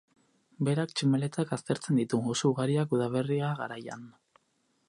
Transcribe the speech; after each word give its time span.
Berak 0.69 0.93
tximeletak 1.01 1.53
aztertzen 1.57 2.01
ditu, 2.03 2.21
oso 2.35 2.53
ugariak 2.55 2.99
udaberria 2.99 3.55
garaian. 3.61 4.13